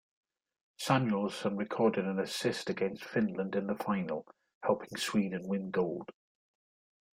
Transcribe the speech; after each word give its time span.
Samuelsson 0.79 1.55
recorded 1.57 2.05
an 2.07 2.17
assist 2.17 2.71
against 2.71 3.05
Finland 3.05 3.53
in 3.53 3.67
the 3.67 3.75
final, 3.75 4.25
helping 4.63 4.97
Sweden 4.97 5.47
win 5.47 5.69
gold. 5.69 6.09